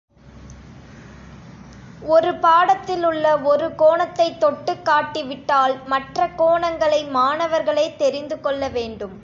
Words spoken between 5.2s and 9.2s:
விட்டால் மற்ற கோணங்களை மாணவர்களே தெரிந்துகொள்ளவேண்டும்.